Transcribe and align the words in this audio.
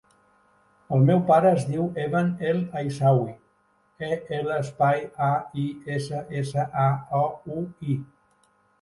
El 0.95 1.03
meu 1.09 1.19
pare 1.27 1.51
es 1.57 1.65
diu 1.67 1.83
Evan 2.05 2.31
El 2.53 2.63
Aissaoui: 2.81 3.37
e, 4.09 4.11
ela, 4.41 4.59
espai, 4.67 5.07
a, 5.29 5.31
i, 5.69 5.69
essa, 6.01 6.27
essa, 6.45 6.69
a, 6.89 6.91
o, 7.25 7.25
u, 7.61 7.65
i. 7.97 8.03